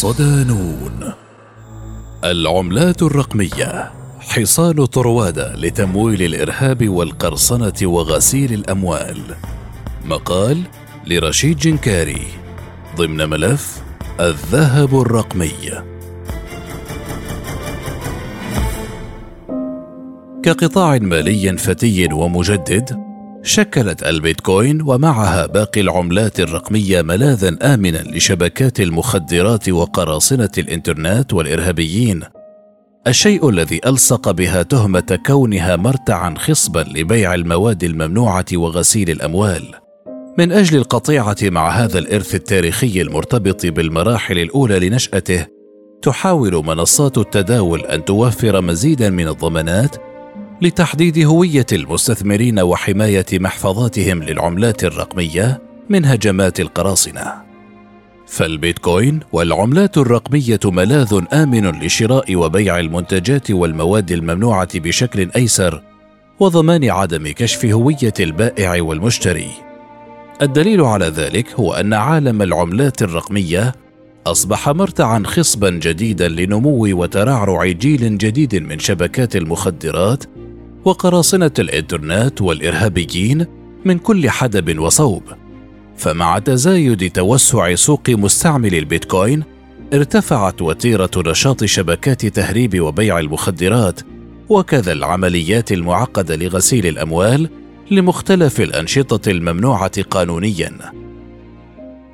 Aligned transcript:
صدانون. 0.00 1.12
العملات 2.24 3.02
الرقمية. 3.02 3.92
حصان 4.20 4.84
طروادة 4.84 5.56
لتمويل 5.56 6.22
الإرهاب 6.22 6.88
والقرصنة 6.88 7.72
وغسيل 7.82 8.52
الأموال. 8.52 9.20
مقال 10.04 10.62
لرشيد 11.06 11.58
جنكاري. 11.58 12.26
ضمن 12.96 13.28
ملف 13.28 13.82
الذهب 14.20 15.00
الرقمي. 15.00 15.52
كقطاع 20.42 20.98
مالي 20.98 21.56
فتي 21.56 22.08
ومجدد 22.12 23.09
شكلت 23.42 24.02
البيتكوين 24.02 24.82
ومعها 24.82 25.46
باقي 25.46 25.80
العملات 25.80 26.40
الرقمية 26.40 27.02
ملاذا 27.02 27.56
امنا 27.62 27.98
لشبكات 27.98 28.80
المخدرات 28.80 29.68
وقراصنة 29.68 30.50
الإنترنت 30.58 31.32
والإرهابيين. 31.32 32.22
الشيء 33.06 33.48
الذي 33.48 33.80
ألصق 33.86 34.30
بها 34.30 34.62
تهمة 34.62 35.18
كونها 35.26 35.76
مرتعا 35.76 36.34
خصبا 36.38 36.80
لبيع 36.80 37.34
المواد 37.34 37.84
الممنوعة 37.84 38.46
وغسيل 38.54 39.10
الأموال. 39.10 39.74
من 40.38 40.52
أجل 40.52 40.78
القطيعة 40.78 41.36
مع 41.42 41.70
هذا 41.70 41.98
الإرث 41.98 42.34
التاريخي 42.34 43.02
المرتبط 43.02 43.66
بالمراحل 43.66 44.38
الأولى 44.38 44.88
لنشأته 44.88 45.46
تحاول 46.02 46.64
منصات 46.66 47.18
التداول 47.18 47.80
أن 47.80 48.04
توفر 48.04 48.60
مزيدا 48.60 49.10
من 49.10 49.28
الضمانات 49.28 49.96
لتحديد 50.62 51.18
هوية 51.18 51.66
المستثمرين 51.72 52.60
وحماية 52.60 53.26
محفظاتهم 53.32 54.22
للعملات 54.22 54.84
الرقمية 54.84 55.62
من 55.88 56.04
هجمات 56.04 56.60
القراصنة. 56.60 57.32
فالبيتكوين 58.26 59.20
والعملات 59.32 59.98
الرقمية 59.98 60.60
ملاذ 60.64 61.20
آمن 61.32 61.70
لشراء 61.70 62.36
وبيع 62.36 62.78
المنتجات 62.78 63.50
والمواد 63.50 64.12
الممنوعة 64.12 64.78
بشكل 64.78 65.30
أيسر 65.36 65.82
وضمان 66.40 66.90
عدم 66.90 67.28
كشف 67.28 67.64
هوية 67.64 68.14
البائع 68.20 68.82
والمشتري. 68.82 69.50
الدليل 70.42 70.80
على 70.80 71.06
ذلك 71.06 71.54
هو 71.54 71.72
أن 71.72 71.94
عالم 71.94 72.42
العملات 72.42 73.02
الرقمية 73.02 73.74
أصبح 74.26 74.68
مرتعا 74.68 75.22
خصبا 75.26 75.70
جديدا 75.70 76.28
لنمو 76.28 77.00
وترعرع 77.02 77.66
جيل 77.66 78.18
جديد 78.18 78.54
من 78.54 78.78
شبكات 78.78 79.36
المخدرات 79.36 80.24
وقراصنة 80.84 81.50
الإنترنت 81.58 82.42
والإرهابيين 82.42 83.46
من 83.84 83.98
كل 83.98 84.30
حدب 84.30 84.78
وصوب. 84.78 85.22
فمع 85.96 86.38
تزايد 86.38 87.10
توسع 87.10 87.74
سوق 87.74 88.10
مستعمل 88.10 88.74
البيتكوين 88.74 89.44
ارتفعت 89.94 90.62
وتيرة 90.62 91.10
نشاط 91.16 91.64
شبكات 91.64 92.26
تهريب 92.26 92.80
وبيع 92.80 93.18
المخدرات 93.18 94.00
وكذا 94.48 94.92
العمليات 94.92 95.72
المعقدة 95.72 96.36
لغسيل 96.36 96.86
الأموال 96.86 97.48
لمختلف 97.90 98.60
الأنشطة 98.60 99.30
الممنوعة 99.30 100.02
قانونيا. 100.02 100.72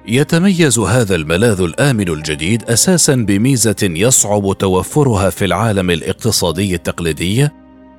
يتميز 0.08 0.78
هذا 0.78 1.14
الملاذ 1.14 1.60
الآمن 1.60 2.08
الجديد 2.08 2.62
أساسا 2.64 3.14
بميزة 3.14 3.76
يصعب 3.82 4.58
توفرها 4.58 5.30
في 5.30 5.44
العالم 5.44 5.90
الاقتصادي 5.90 6.74
التقليدي 6.74 7.48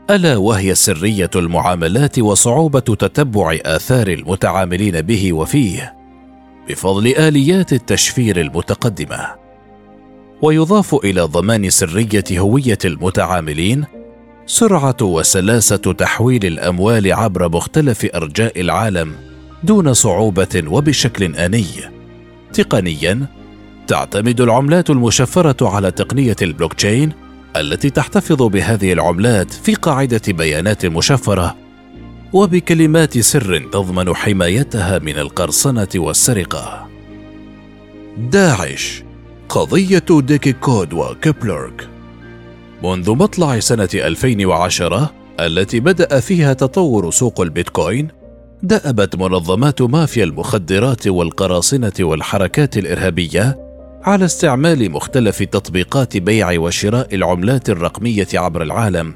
ألا 0.10 0.38
وهي 0.38 0.76
سرية 0.76 1.30
المعاملات 1.36 2.20
وصعوبة 2.20 2.80
تتبع 2.80 3.58
آثار 3.66 4.08
المتعاملين 4.08 5.02
به 5.02 5.34
وفيه 5.34 5.96
بفضل 6.70 7.08
آليات 7.08 7.74
التشفير 7.74 8.42
المتقدمة. 8.42 9.36
ويضاف 10.42 10.96
إلى 10.96 11.22
ضمان 11.22 11.70
سرية 11.70 12.24
هوية 12.32 12.78
المتعاملين 12.86 13.86
سرعة 14.46 14.98
وسلاسة 15.02 15.78
تحويل 15.78 16.46
الأموال 16.46 17.14
عبر 17.14 17.50
مختلف 17.50 18.06
أرجاء 18.16 18.62
العالم 18.62 19.16
دون 19.64 19.94
صعوبة 19.94 20.64
وبشكل 20.68 21.36
آني. 21.36 21.66
تقنيا 22.54 23.26
تعتمد 23.88 24.42
العملات 24.42 24.90
المشفرة 24.90 25.70
على 25.70 25.92
تقنية 25.92 26.36
البلوكتشين 26.42 27.27
التي 27.60 27.90
تحتفظ 27.90 28.44
بهذه 28.44 28.94
العملات 28.94 29.54
في 29.54 29.76
قاعدة 29.76 30.22
بيانات 30.28 30.86
مشفرة 30.86 31.56
وبكلمات 32.34 33.18
سر 33.18 33.58
تضمن 33.58 34.16
حمايتها 34.16 35.00
من 35.00 35.18
القرصنة 35.20 35.88
والسرقة. 35.96 36.88
داعش 38.18 39.04
قضية 39.50 40.06
ديكي 40.10 40.54
كود 40.54 40.94
وكيبلرك. 40.94 41.90
منذ 42.84 43.12
مطلع 43.12 43.60
سنة 43.60 43.90
2010 43.94 45.14
التي 45.40 45.80
بدأ 45.80 46.20
فيها 46.20 46.54
تطور 46.54 47.12
سوق 47.12 47.42
البيتكوين 47.42 48.08
دأبت 48.64 49.16
منظمات 49.16 49.82
مافيا 49.82 50.24
المخدرات 50.24 51.08
والقراصنة 51.08 51.94
والحركات 52.00 52.78
الإرهابية 52.78 53.67
على 54.08 54.26
استعمال 54.26 54.92
مختلف 54.92 55.44
تطبيقات 55.44 56.18
بيع 56.18 56.60
وشراء 56.60 57.16
العملات 57.16 57.70
الرقمية 57.70 58.28
عبر 58.34 58.64
العالم 58.64 59.14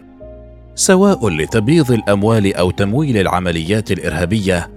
سواء 0.75 1.29
لتبييض 1.29 1.91
الأموال 1.91 2.55
أو 2.55 2.71
تمويل 2.71 3.17
العمليات 3.17 3.91
الإرهابية 3.91 4.69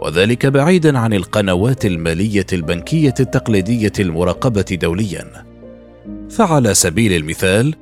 وذلك 0.00 0.46
بعيدا 0.46 0.98
عن 0.98 1.12
القنوات 1.12 1.86
المالية 1.86 2.46
البنكية 2.52 3.14
التقليدية 3.20 3.92
المراقبة 4.00 4.78
دوليا. 4.82 5.26
فعلى 6.30 6.74
سبيل 6.74 7.12
المثال 7.12 7.74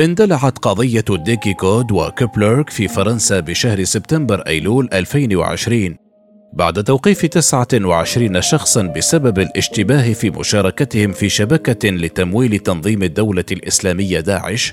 اندلعت 0.00 0.58
قضية 0.58 1.04
ديكي 1.10 1.54
كود 1.54 1.92
وكيبلرك 1.92 2.70
في 2.70 2.88
فرنسا 2.88 3.40
بشهر 3.40 3.84
سبتمبر 3.84 4.40
أيلول 4.40 4.88
2020 4.92 6.07
بعد 6.52 6.84
توقيف 6.84 7.26
29 7.26 8.40
شخصا 8.40 8.82
بسبب 8.82 9.38
الاشتباه 9.38 10.12
في 10.12 10.30
مشاركتهم 10.30 11.12
في 11.12 11.28
شبكة 11.28 11.88
لتمويل 11.88 12.58
تنظيم 12.58 13.02
الدولة 13.02 13.44
الإسلامية 13.52 14.20
داعش 14.20 14.72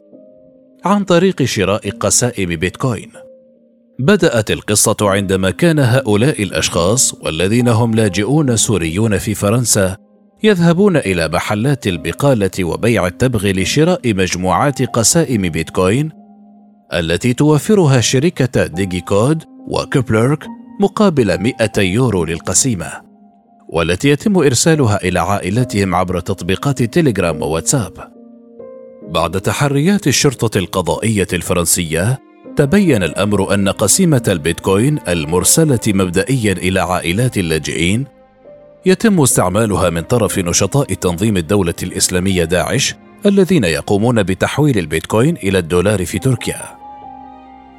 عن 0.86 1.04
طريق 1.04 1.44
شراء 1.44 1.90
قسائم 1.90 2.56
بيتكوين. 2.56 3.12
بدأت 4.00 4.52
القصة 4.52 4.96
عندما 5.02 5.52
كان 5.52 5.80
هؤلاء 5.80 6.44
الأشخاص 6.44 7.14
والذين 7.14 7.68
هم 7.68 7.96
لاجئون 7.96 8.58
سوريون 8.58 9.18
في 9.18 9.34
فرنسا 9.34 9.98
يذهبون 10.44 10.98
إلى 10.98 11.28
محلات 11.28 11.88
البقالة 11.88 12.64
وبيع 12.64 13.08
التبغ 13.08 13.48
لشراء 13.48 14.14
مجموعات 14.14 14.82
قسائم 14.82 15.42
بيتكوين 15.42 16.12
التي 16.94 17.34
توفرها 17.34 18.02
شركة 18.02 18.68
ديجي 18.68 19.02
كود 19.02 19.44
وكوبلرك 19.68 20.46
مقابل 20.80 21.38
200 21.42 21.82
يورو 21.82 22.26
للقسيمة 22.26 22.92
والتي 23.70 24.10
يتم 24.10 24.38
إرسالها 24.38 25.04
إلى 25.04 25.20
عائلتهم 25.20 25.96
عبر 25.96 26.20
تطبيقات 26.20 26.84
تيليجرام 26.84 27.42
وواتساب. 27.42 28.12
بعد 29.10 29.42
تحريات 29.42 30.08
الشرطة 30.08 30.58
القضائية 30.58 31.28
الفرنسية 31.34 32.20
تبين 32.56 33.04
الأمر 33.04 33.54
أن 33.54 33.70
قسيمة 33.70 34.24
البيتكوين 34.28 35.00
المرسلة 35.08 35.80
مبدئيا 35.88 36.54
إلى 36.54 36.80
عائلات 36.80 37.38
اللاجئين 37.38 38.06
يتم 38.86 39.22
استعمالها 39.22 39.90
من 39.90 40.02
طرف 40.02 40.40
نشطاء 40.40 40.94
تنظيم 40.94 41.38
الدولة 41.38 41.76
الإسلامية 41.84 42.44
داعش 42.44 42.96
الذين 43.26 43.64
يقومون 43.64 44.24
بتحويل 44.24 44.78
البيتكوين 44.78 45.38
إلى 45.38 45.58
الدولار 45.58 46.06
في 46.06 46.20
تركيا. 46.20 46.75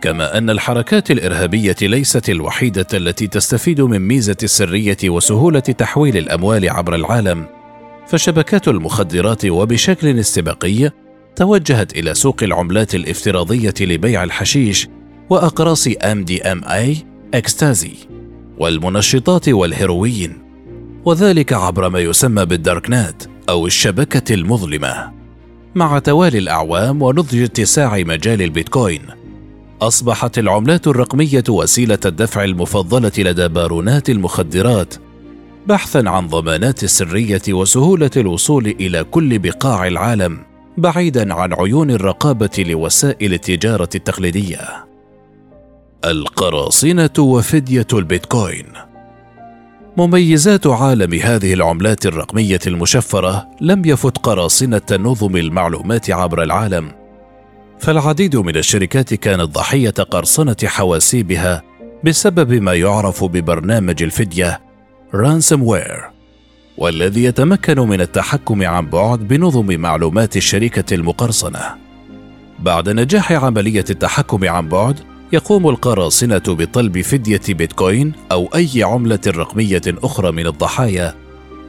كما 0.03 0.39
أن 0.39 0.51
الحركات 0.51 1.11
الإرهابية 1.11 1.77
ليست 1.83 2.29
الوحيدة 2.29 2.87
التي 2.95 3.27
تستفيد 3.27 3.81
من 3.81 3.99
ميزة 3.99 4.37
السرية 4.43 4.97
وسهولة 5.05 5.61
تحويل 5.61 6.17
الأموال 6.17 6.71
عبر 6.71 6.95
العالم. 6.95 7.47
فشبكات 8.07 8.69
المخدرات 8.69 9.45
وبشكل 9.45 10.19
استباقي 10.19 10.91
توجهت 11.37 11.99
إلى 11.99 12.15
سوق 12.15 12.43
العملات 12.43 12.95
الافتراضية 12.95 13.75
لبيع 13.81 14.25
الحشيش 14.25 14.89
وأقراص 15.31 15.89
MDMA 16.05 16.65
ecstasy 16.65 17.93
والمنشطات 18.59 19.49
والهيروين 19.49 20.39
وذلك 21.05 21.53
عبر 21.53 21.89
ما 21.89 21.99
يسمى 21.99 22.45
بالداركنات 22.45 23.23
أو 23.49 23.67
الشبكة 23.67 24.35
المظلمة. 24.35 25.13
مع 25.75 25.99
توالي 25.99 26.39
الأعوام 26.39 27.03
ونضج 27.03 27.43
اتساع 27.43 27.99
مجال 27.99 28.43
البيتكوين 28.43 29.03
أصبحت 29.83 30.39
العملات 30.39 30.87
الرقمية 30.87 31.45
وسيلة 31.49 31.99
الدفع 32.05 32.45
المفضلة 32.45 33.13
لدى 33.19 33.49
بارونات 33.49 34.11
المخدرات 34.11 34.95
بحثا 35.67 36.03
عن 36.07 36.27
ضمانات 36.29 36.85
السريه 36.85 37.43
وسهولة 37.49 38.11
الوصول 38.17 38.67
إلى 38.67 39.05
كل 39.05 39.39
بقاع 39.39 39.87
العالم 39.87 40.39
بعيدا 40.79 41.35
عن 41.35 41.53
عيون 41.53 41.91
الرقابة 41.91 42.65
لوسائل 42.69 43.35
التجارة 43.35 43.89
التقليدية. 43.95 44.61
القراصنة 46.05 47.11
وفدية 47.19 47.87
البيتكوين. 47.93 48.67
مميزات 49.97 50.67
عالم 50.67 51.15
هذه 51.15 51.55
العملات 51.55 52.07
الرقمية 52.07 52.61
المشفرة 52.67 53.49
لم 53.61 53.85
يفت 53.85 54.19
قراصنة 54.19 54.83
نظم 54.93 55.37
المعلومات 55.37 56.11
عبر 56.11 56.43
العالم 56.43 57.06
فالعديد 57.81 58.37
من 58.37 58.57
الشركات 58.57 59.15
كانت 59.15 59.43
ضحية 59.43 59.91
قرصنة 59.91 60.57
حواسيبها 60.65 61.63
بسبب 62.05 62.53
ما 62.53 62.75
يعرف 62.75 63.25
ببرنامج 63.25 64.03
الفدية 64.03 64.61
رانسوم 65.15 65.63
وير 65.63 66.11
والذي 66.79 67.25
يتمكن 67.25 67.81
من 67.81 68.01
التحكم 68.01 68.63
عن 68.67 68.87
بعد 68.87 69.19
بنظم 69.19 69.81
معلومات 69.81 70.37
الشركة 70.37 70.95
المقرصنة 70.95 71.61
بعد 72.59 72.89
نجاح 72.89 73.33
عملية 73.33 73.85
التحكم 73.91 74.49
عن 74.49 74.69
بعد 74.69 75.01
يقوم 75.33 75.69
القراصنة 75.69 76.43
بطلب 76.49 77.01
فدية 77.01 77.41
بيتكوين 77.49 78.13
أو 78.33 78.49
أي 78.55 78.83
عملة 78.83 79.21
رقمية 79.27 79.83
أخرى 79.89 80.33
من 80.33 80.47
الضحايا 80.47 81.15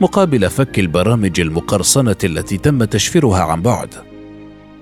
مقابل 0.01 0.49
فك 0.49 0.79
البرامج 0.79 1.39
المقرصنة 1.39 2.15
التي 2.23 2.57
تم 2.57 2.83
تشفيرها 2.83 3.43
عن 3.43 3.61
بعد. 3.61 4.06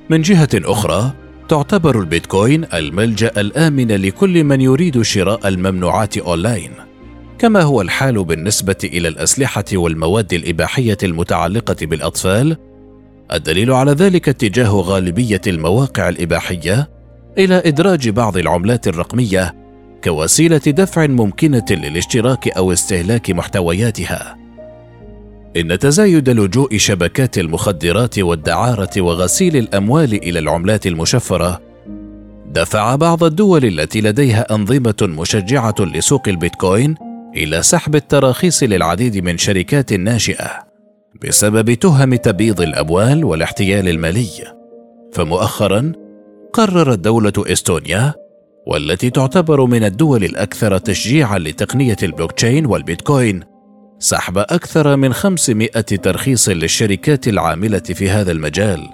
من 0.09 0.21
جهة 0.21 0.49
أخرى، 0.53 1.11
تعتبر 1.49 1.99
البيتكوين 1.99 2.65
الملجأ 2.73 3.31
الآمن 3.37 3.91
لكل 3.91 4.43
من 4.43 4.61
يريد 4.61 5.01
شراء 5.01 5.47
الممنوعات 5.47 6.17
أونلاين، 6.17 6.71
كما 7.39 7.61
هو 7.61 7.81
الحال 7.81 8.23
بالنسبة 8.23 8.75
إلى 8.83 9.07
الأسلحة 9.07 9.65
والمواد 9.73 10.33
الإباحية 10.33 10.97
المتعلقة 11.03 11.75
بالأطفال. 11.81 12.57
الدليل 13.33 13.71
على 13.71 13.91
ذلك 13.91 14.29
اتجاه 14.29 14.71
غالبية 14.71 15.41
المواقع 15.47 16.09
الإباحية 16.09 16.89
إلى 17.37 17.61
إدراج 17.65 18.09
بعض 18.09 18.37
العملات 18.37 18.87
الرقمية 18.87 19.55
كوسيلة 20.03 20.57
دفع 20.57 21.07
ممكنة 21.07 21.65
للاشتراك 21.69 22.47
أو 22.47 22.71
استهلاك 22.71 23.31
محتوياتها 23.31 24.44
إن 25.57 25.79
تزايد 25.79 26.29
لجوء 26.29 26.77
شبكات 26.77 27.37
المخدرات 27.37 28.19
والدعارة 28.19 29.01
وغسيل 29.01 29.57
الأموال 29.57 30.13
إلى 30.13 30.39
العملات 30.39 30.87
المشفرة 30.87 31.61
دفع 32.45 32.95
بعض 32.95 33.23
الدول 33.23 33.65
التي 33.65 34.01
لديها 34.01 34.55
أنظمة 34.55 34.95
مشجعة 35.01 35.75
لسوق 35.79 36.27
البيتكوين 36.27 36.95
إلى 37.35 37.63
سحب 37.63 37.95
التراخيص 37.95 38.63
للعديد 38.63 39.17
من 39.17 39.37
شركات 39.37 39.93
ناشئة 39.93 40.49
بسبب 41.23 41.73
تهم 41.73 42.15
تبييض 42.15 42.61
الأموال 42.61 43.25
والاحتيال 43.25 43.89
المالي. 43.89 44.29
فمؤخرا 45.13 45.91
قررت 46.53 46.99
دولة 46.99 47.33
إستونيا 47.37 48.13
والتي 48.67 49.09
تعتبر 49.09 49.65
من 49.65 49.83
الدول 49.83 50.23
الأكثر 50.23 50.77
تشجيعا 50.77 51.39
لتقنية 51.39 51.97
البلوكتشين 52.03 52.65
والبيتكوين 52.65 53.54
سحب 53.99 54.37
أكثر 54.37 54.95
من 54.95 55.13
500 55.13 55.69
ترخيص 55.81 56.49
للشركات 56.49 57.27
العاملة 57.27 57.79
في 57.79 58.09
هذا 58.09 58.31
المجال 58.31 58.89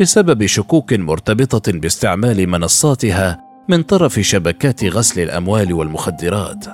بسبب 0.00 0.46
شكوك 0.46 0.92
مرتبطة 0.92 1.72
باستعمال 1.72 2.48
منصاتها 2.48 3.38
من 3.68 3.82
طرف 3.82 4.20
شبكات 4.20 4.84
غسل 4.84 5.20
الأموال 5.20 5.72
والمخدرات. 5.72 6.64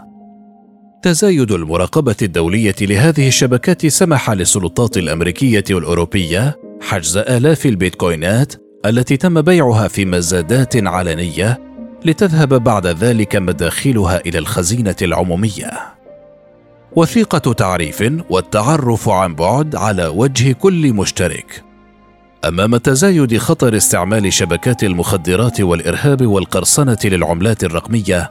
تزايد 1.03 1.53
المراقبة 1.53 2.17
الدولية 2.23 2.75
لهذه 2.81 3.29
الشبكات 3.29 3.87
سمح 3.87 4.31
للسلطات 4.31 4.97
الأمريكية 4.97 5.65
والأوروبية 5.71 6.57
حجز 6.81 7.17
آلاف 7.17 7.67
البيتكوينات 7.67 8.55
التي 8.87 9.17
تم 9.17 9.43
بيعها 9.43 9.89
في 9.89 10.05
مزادات 10.05 10.77
علنية 10.77 11.61
لتذهب 12.05 12.65
بعد 12.65 12.87
ذلك 12.87 13.37
مداخلها 13.37 14.21
إلى 14.27 14.39
الخزينة 14.39 14.97
العمومية 15.03 15.96
وثيقة 16.97 17.53
تعريف 17.53 18.13
والتعرف 18.31 19.09
عن 19.09 19.35
بعد 19.35 19.77
على 19.77 20.07
وجه 20.07 20.53
كل 20.53 20.93
مشترك. 20.93 21.65
أمام 22.45 22.77
تزايد 22.77 23.39
خطر 23.39 23.77
استعمال 23.77 24.33
شبكات 24.33 24.85
المخدرات 24.85 25.61
والإرهاب 25.61 26.27
والقرصنة 26.27 26.99
للعملات 27.05 27.65
الرقمية 27.65 28.31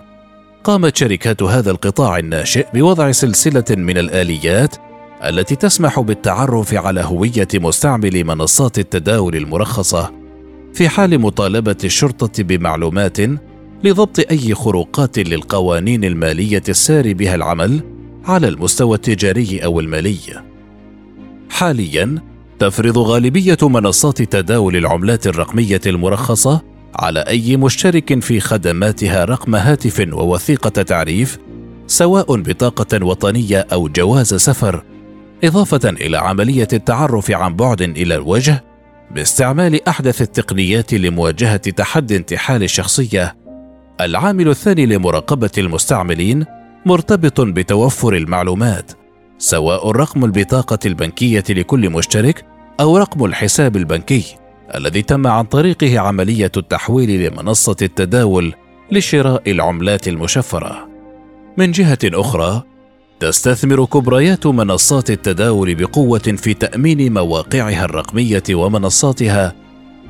قامت 0.63 0.97
شركات 0.97 1.43
هذا 1.43 1.71
القطاع 1.71 2.17
الناشئ 2.17 2.65
بوضع 2.73 3.11
سلسلة 3.11 3.65
من 3.69 3.97
الآليات 3.97 4.75
التي 5.23 5.55
تسمح 5.55 5.99
بالتعرف 5.99 6.73
على 6.73 7.01
هوية 7.01 7.47
مستعمل 7.53 8.23
منصات 8.23 8.79
التداول 8.79 9.35
المرخصة 9.35 10.11
في 10.73 10.89
حال 10.89 11.19
مطالبة 11.19 11.77
الشرطة 11.83 12.43
بمعلومات 12.43 13.17
لضبط 13.83 14.19
أي 14.31 14.53
خروقات 14.53 15.19
للقوانين 15.19 16.03
المالية 16.03 16.63
السار 16.69 17.13
بها 17.13 17.35
العمل 17.35 17.94
على 18.27 18.47
المستوى 18.47 18.95
التجاري 18.95 19.59
أو 19.63 19.79
المالي. 19.79 20.43
حاليا 21.49 22.21
تفرض 22.59 22.97
غالبية 22.97 23.57
منصات 23.61 24.21
تداول 24.21 24.75
العملات 24.75 25.27
الرقمية 25.27 25.81
المرخصة 25.85 26.61
على 26.95 27.19
أي 27.19 27.57
مشترك 27.57 28.23
في 28.23 28.39
خدماتها 28.39 29.25
رقم 29.25 29.55
هاتف 29.55 30.07
ووثيقة 30.13 30.69
تعريف 30.69 31.37
سواء 31.87 32.35
بطاقة 32.41 33.05
وطنية 33.05 33.67
أو 33.73 33.87
جواز 33.87 34.33
سفر 34.33 34.83
إضافة 35.43 35.89
إلى 35.89 36.17
عملية 36.17 36.67
التعرف 36.73 37.31
عن 37.31 37.55
بعد 37.55 37.81
إلى 37.81 38.15
الوجه 38.15 38.63
باستعمال 39.11 39.87
أحدث 39.87 40.21
التقنيات 40.21 40.93
لمواجهة 40.93 41.57
تحدي 41.57 42.15
انتحال 42.15 42.63
الشخصية. 42.63 43.35
العامل 44.01 44.49
الثاني 44.49 44.85
لمراقبة 44.85 45.51
المستعملين 45.57 46.45
مرتبط 46.85 47.41
بتوفر 47.41 48.13
المعلومات 48.13 48.91
سواء 49.37 49.91
رقم 49.91 50.25
البطاقة 50.25 50.79
البنكية 50.85 51.43
لكل 51.49 51.89
مشترك 51.89 52.45
أو 52.79 52.97
رقم 52.97 53.25
الحساب 53.25 53.75
البنكي 53.75 54.23
الذي 54.75 55.01
تم 55.01 55.27
عن 55.27 55.43
طريقه 55.43 55.99
عملية 55.99 56.51
التحويل 56.57 57.27
لمنصة 57.27 57.75
التداول 57.81 58.53
لشراء 58.91 59.51
العملات 59.51 60.07
المشفرة. 60.07 60.87
من 61.57 61.71
جهة 61.71 61.97
أخرى 62.03 62.63
تستثمر 63.19 63.85
كبريات 63.85 64.47
منصات 64.47 65.11
التداول 65.11 65.75
بقوة 65.75 66.19
في 66.19 66.53
تأمين 66.53 67.13
مواقعها 67.13 67.85
الرقمية 67.85 68.43
ومنصاتها 68.51 69.53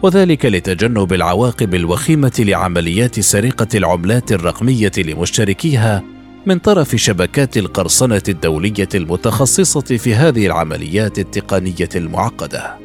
وذلك 0.01 0.45
لتجنب 0.45 1.13
العواقب 1.13 1.75
الوخيمة 1.75 2.33
لعمليات 2.39 3.19
سرقة 3.19 3.67
العملات 3.75 4.31
الرقمية 4.31 4.91
لمشتركيها 4.97 6.14
من 6.45 6.59
طرف 6.59 6.95
شبكات 6.95 7.57
القرصنة 7.57 8.23
الدولية 8.29 8.89
المتخصصة 8.95 9.81
في 9.81 10.15
هذه 10.15 10.45
العمليات 10.45 11.19
التقنية 11.19 11.89
المعقدة 11.95 12.75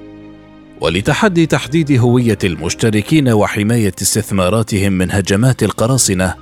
ولتحدي 0.81 1.47
تحديد 1.47 1.93
هوية 1.93 2.39
المشتركين 2.45 3.29
وحماية 3.29 3.93
استثماراتهم 4.03 4.93
من 4.93 5.11
هجمات 5.11 5.63
القراصنة 5.63 6.35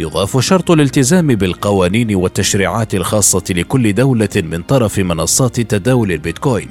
يضاف 0.00 0.38
شرط 0.40 0.70
الالتزام 0.70 1.26
بالقوانين 1.26 2.14
والتشريعات 2.14 2.94
الخاصة 2.94 3.44
لكل 3.50 3.92
دولة 3.92 4.28
من 4.36 4.62
طرف 4.62 4.98
منصات 4.98 5.60
تداول 5.60 6.12
البيتكوين. 6.12 6.68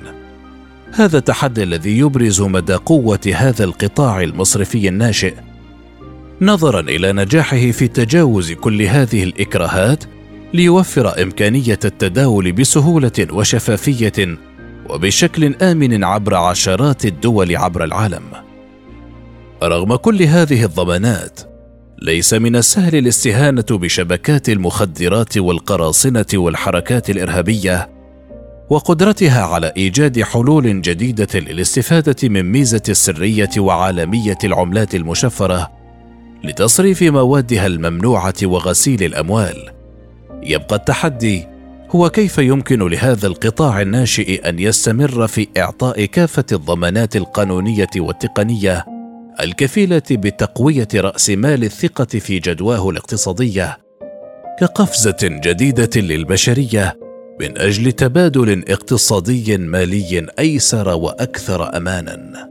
هذا 0.92 1.18
التحدي 1.18 1.64
الذي 1.64 1.98
يبرز 1.98 2.42
مدى 2.42 2.74
قوة 2.74 3.20
هذا 3.36 3.64
القطاع 3.64 4.22
المصرفي 4.22 4.88
الناشئ. 4.88 5.34
نظرا 6.42 6.80
إلى 6.80 7.14
نجاحه 7.14 7.72
في 7.72 7.88
تجاوز 7.88 8.52
كل 8.52 8.82
هذه 8.82 9.24
الإكراهات 9.24 10.04
ليوفر 10.54 11.22
إمكانية 11.22 11.80
التداول 11.86 12.52
بسهولة 12.52 13.28
وشفافية 13.32 14.38
وبشكل 14.90 15.56
آمن 15.56 16.04
عبر 16.04 16.36
عشرات 16.36 17.06
الدول 17.06 17.58
عبر 17.58 17.84
العالم. 17.84 18.24
رغم 19.64 19.96
كل 19.96 20.24
هذه 20.24 20.64
الضمانات 20.64 21.40
ليس 22.02 22.34
من 22.34 22.56
السهل 22.56 22.96
الاستهانة 22.96 23.66
بشبكات 23.72 24.50
المخدرات 24.50 25.38
والقراصنة 25.38 26.26
والحركات 26.34 27.10
الإرهابية 27.10 27.90
وقدرتها 28.70 29.46
على 29.46 29.74
إيجاد 29.78 30.22
حلول 30.22 30.82
جديدة 30.82 31.40
للاستفادة 31.40 32.30
من 32.30 32.52
ميزة 32.52 32.84
السرية 32.90 33.50
وعالمية 33.58 34.38
العملات 34.44 34.96
المشفرة 34.96 35.85
لتصريف 36.44 37.04
موادها 37.04 37.68
الممنوعة 37.68 38.34
وغسيل 38.44 39.04
الأموال. 39.04 39.70
يبقى 40.44 40.76
التحدي 40.76 41.48
هو 41.96 42.10
كيف 42.10 42.38
يمكن 42.38 42.88
لهذا 42.88 43.28
القطاع 43.28 43.82
الناشئ 43.82 44.50
أن 44.50 44.60
يستمر 44.60 45.28
في 45.28 45.48
إعطاء 45.58 46.06
كافة 46.06 46.46
الضمانات 46.52 47.16
القانونية 47.16 47.90
والتقنية 47.98 48.86
الكفيلة 49.40 50.02
بتقوية 50.12 50.88
رأس 50.96 51.30
مال 51.30 51.64
الثقة 51.64 52.06
في 52.20 52.40
جدواه 52.40 52.90
الاقتصادية 52.90 53.78
كقفزة 54.60 55.18
جديدة 55.24 55.90
للبشرية 55.96 57.00
من 57.40 57.58
أجل 57.58 57.92
تبادل 57.92 58.64
اقتصادي 58.68 59.58
مالي 59.58 60.28
أيسر 60.40 60.90
وأكثر 60.90 61.78
امانا. 61.78 62.50